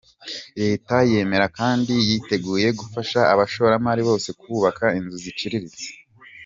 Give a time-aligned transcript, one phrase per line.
[0.59, 5.87] Leta yemera kandi yitegeuye gufasha abashoramari bose kubaka inzu ziciriritse.